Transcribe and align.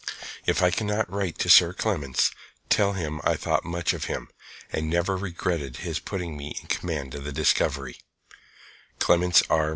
'If 0.47 0.63
I 0.63 0.71
cannot 0.71 1.07
write 1.13 1.37
to 1.37 1.47
Sir 1.47 1.73
Clements, 1.73 2.31
tell 2.69 2.93
him 2.93 3.21
I 3.23 3.35
thought 3.35 3.63
much 3.63 3.93
of 3.93 4.05
him, 4.05 4.29
and 4.71 4.89
never 4.89 5.15
regretted 5.15 5.77
his 5.85 5.99
putting 5.99 6.35
me 6.35 6.57
in 6.59 6.65
command 6.69 7.13
of 7.13 7.23
the 7.23 7.31
Discovery.' 7.31 7.99
CLEMENTS 8.97 9.43
R. 9.51 9.69